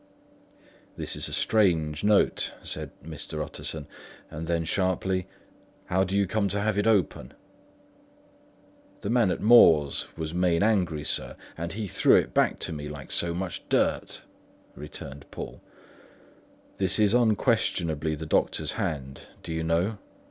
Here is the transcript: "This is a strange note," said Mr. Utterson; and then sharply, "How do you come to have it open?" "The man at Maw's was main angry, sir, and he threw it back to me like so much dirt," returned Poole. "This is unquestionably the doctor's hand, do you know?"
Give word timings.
"This 0.97 1.15
is 1.15 1.27
a 1.27 1.31
strange 1.31 2.03
note," 2.03 2.55
said 2.63 2.89
Mr. 3.05 3.39
Utterson; 3.45 3.85
and 4.31 4.47
then 4.47 4.65
sharply, 4.65 5.27
"How 5.85 6.03
do 6.03 6.17
you 6.17 6.25
come 6.25 6.47
to 6.47 6.59
have 6.59 6.75
it 6.79 6.87
open?" 6.87 7.35
"The 9.01 9.11
man 9.11 9.29
at 9.29 9.41
Maw's 9.43 10.07
was 10.17 10.33
main 10.33 10.63
angry, 10.63 11.03
sir, 11.03 11.35
and 11.55 11.73
he 11.73 11.87
threw 11.87 12.15
it 12.15 12.33
back 12.33 12.57
to 12.61 12.73
me 12.73 12.89
like 12.89 13.11
so 13.11 13.35
much 13.35 13.69
dirt," 13.69 14.23
returned 14.73 15.29
Poole. 15.29 15.61
"This 16.77 16.97
is 16.97 17.13
unquestionably 17.13 18.15
the 18.15 18.25
doctor's 18.25 18.71
hand, 18.71 19.27
do 19.43 19.53
you 19.53 19.61
know?" 19.61 19.99